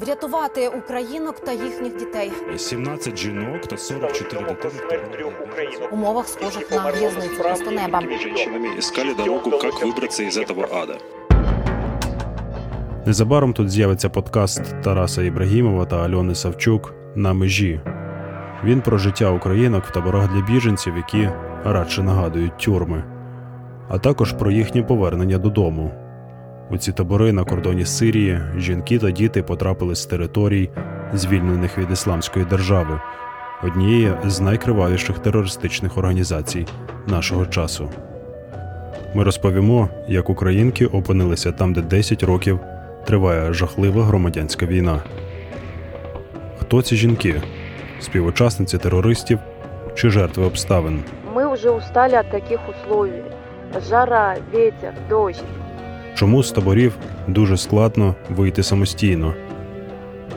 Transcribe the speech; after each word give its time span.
Врятувати 0.00 0.68
українок 0.68 1.40
та 1.40 1.52
їхніх 1.52 1.96
дітей 1.96 2.32
17 2.56 3.18
жінок 3.18 3.66
та 3.66 3.76
44 3.76 4.42
дитини. 4.62 5.24
в 5.90 5.94
умовах 5.94 6.28
схожих 6.28 6.70
на 6.70 6.90
в'язницю 6.90 7.42
просто 7.42 7.70
неба. 7.70 8.02
Женщинами 8.22 8.78
искали 8.78 9.14
дорогу, 9.14 9.50
как 9.50 9.82
выбраться 9.82 10.22
из 10.22 10.38
этого 10.38 10.66
ада. 10.82 10.98
Незабаром 13.06 13.52
тут 13.52 13.70
з'явиться 13.70 14.08
подкаст 14.08 14.62
Тараса 14.82 15.22
Ібрагімова 15.22 15.84
та 15.84 16.04
Альони 16.04 16.34
Савчук 16.34 16.94
на 17.14 17.32
межі. 17.32 17.80
Він 18.64 18.80
про 18.80 18.98
життя 18.98 19.30
українок 19.30 19.84
в 19.84 19.92
таборах 19.92 20.32
для 20.32 20.42
біженців, 20.42 20.96
які 20.96 21.30
радше 21.64 22.02
нагадують 22.02 22.58
тюрми, 22.58 23.04
а 23.88 23.98
також 23.98 24.32
про 24.32 24.50
їхнє 24.50 24.82
повернення 24.82 25.38
додому. 25.38 26.07
У 26.70 26.76
ці 26.76 26.92
табори 26.92 27.32
на 27.32 27.44
кордоні 27.44 27.84
Сирії 27.84 28.40
жінки 28.56 28.98
та 28.98 29.10
діти 29.10 29.42
потрапили 29.42 29.94
з 29.94 30.06
територій, 30.06 30.70
звільнених 31.14 31.78
від 31.78 31.90
ісламської 31.90 32.44
держави, 32.44 33.00
однієї 33.62 34.12
з 34.24 34.40
найкривавіших 34.40 35.18
терористичних 35.18 35.98
організацій 35.98 36.66
нашого 37.06 37.46
часу. 37.46 37.90
Ми 39.14 39.24
розповімо, 39.24 39.88
як 40.08 40.30
українки 40.30 40.86
опинилися 40.86 41.52
там, 41.52 41.72
де 41.72 41.82
10 41.82 42.22
років 42.22 42.60
триває 43.04 43.52
жахлива 43.52 44.04
громадянська 44.04 44.66
війна. 44.66 45.02
Хто 46.60 46.82
ці 46.82 46.96
жінки? 46.96 47.42
Співучасниці 48.00 48.78
терористів 48.78 49.38
чи 49.94 50.10
жертви 50.10 50.44
обставин? 50.44 51.02
Мы 51.34 51.52
уже 51.52 51.70
устали 51.70 52.18
от 52.18 52.30
таких 52.30 52.60
условий. 52.68 53.22
Жара, 53.88 54.36
ветер, 54.52 54.94
дождь. 55.08 55.44
Чому 56.18 56.42
з 56.42 56.52
таборів 56.52 56.96
дуже 57.26 57.56
складно 57.56 58.14
вийти 58.30 58.62
самостійно? 58.62 59.34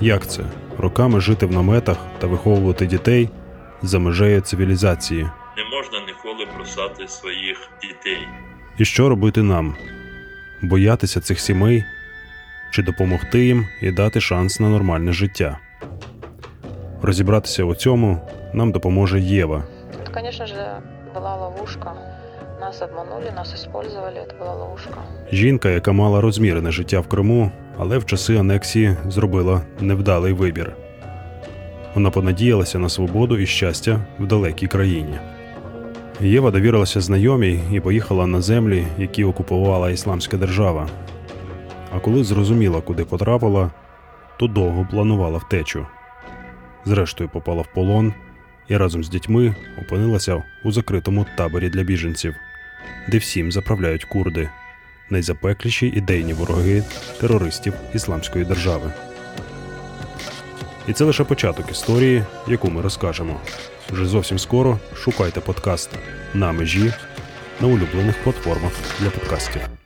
Як 0.00 0.26
це 0.26 0.42
роками 0.78 1.20
жити 1.20 1.46
в 1.46 1.52
наметах 1.52 1.96
та 2.18 2.26
виховувати 2.26 2.86
дітей 2.86 3.30
за 3.82 3.98
межею 3.98 4.40
цивілізації? 4.40 5.22
Не 5.56 5.64
можна 5.76 5.98
ніколи 6.06 6.46
бросати 6.56 7.08
своїх 7.08 7.68
дітей. 7.82 8.28
І 8.78 8.84
що 8.84 9.08
робити 9.08 9.42
нам? 9.42 9.74
Боятися 10.62 11.20
цих 11.20 11.40
сімей 11.40 11.84
чи 12.70 12.82
допомогти 12.82 13.46
їм 13.46 13.66
і 13.82 13.90
дати 13.90 14.20
шанс 14.20 14.60
на 14.60 14.68
нормальне 14.68 15.12
життя? 15.12 15.58
Розібратися 17.02 17.64
у 17.64 17.74
цьому 17.74 18.20
нам 18.54 18.72
допоможе 18.72 19.20
Єва. 19.20 19.64
Это, 20.04 20.14
конечно 20.14 20.46
же, 20.46 20.82
была 21.14 21.36
ловушка. 21.36 22.15
Нас 22.66 22.82
обманули, 22.82 23.30
нас 23.30 23.54
использовали, 23.54 24.18
это 24.18 24.34
была 24.40 24.54
ловушка. 24.54 24.94
Жінка, 25.32 25.70
яка 25.70 25.92
мала 25.92 26.20
розмірене 26.20 26.70
життя 26.70 27.00
в 27.00 27.08
Криму, 27.08 27.50
але 27.78 27.98
в 27.98 28.06
часи 28.06 28.36
анексії 28.36 28.96
зробила 29.08 29.62
невдалий 29.80 30.32
вибір. 30.32 30.76
Вона 31.94 32.10
понадіялася 32.10 32.78
на 32.78 32.88
свободу 32.88 33.38
і 33.38 33.46
щастя 33.46 34.00
в 34.18 34.26
далекій 34.26 34.66
країні. 34.66 35.18
Єва 36.20 36.50
довірилася 36.50 37.00
знайомій 37.00 37.60
і 37.72 37.80
поїхала 37.80 38.26
на 38.26 38.40
землі, 38.40 38.86
які 38.98 39.24
окупувала 39.24 39.90
Ісламська 39.90 40.36
держава. 40.36 40.88
А 41.96 42.00
коли 42.00 42.24
зрозуміла, 42.24 42.80
куди 42.80 43.04
потрапила, 43.04 43.70
то 44.38 44.46
довго 44.46 44.88
планувала 44.90 45.38
втечу. 45.38 45.86
Зрештою 46.84 47.30
попала 47.30 47.62
в 47.62 47.74
полон 47.74 48.14
і 48.68 48.76
разом 48.76 49.04
з 49.04 49.08
дітьми 49.08 49.54
опинилася 49.82 50.42
у 50.64 50.72
закритому 50.72 51.26
таборі 51.36 51.68
для 51.68 51.82
біженців, 51.82 52.34
де 53.08 53.18
всім 53.18 53.52
заправляють 53.52 54.04
курди, 54.04 54.48
найзапекліші 55.10 55.86
ідейні 55.86 56.32
вороги 56.32 56.82
терористів 57.20 57.74
Ісламської 57.94 58.44
держави. 58.44 58.92
І 60.88 60.92
це 60.92 61.04
лише 61.04 61.24
початок 61.24 61.70
історії, 61.70 62.24
яку 62.48 62.70
ми 62.70 62.82
розкажемо. 62.82 63.40
Вже 63.90 64.06
зовсім 64.06 64.38
скоро 64.38 64.78
шукайте 64.94 65.40
подкаст 65.40 65.90
на 66.34 66.52
межі 66.52 66.92
на 67.60 67.68
улюблених 67.68 68.22
платформах 68.22 68.72
для 69.00 69.10
подкастів. 69.10 69.85